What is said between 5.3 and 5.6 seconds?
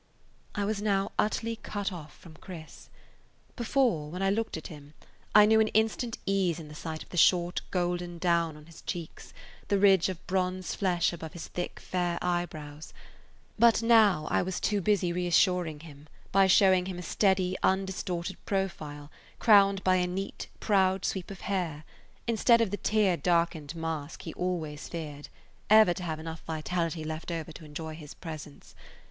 I knew